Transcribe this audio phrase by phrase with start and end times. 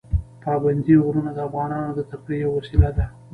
[0.43, 3.05] پابندی غرونه د افغانانو د تفریح یوه وسیله ده.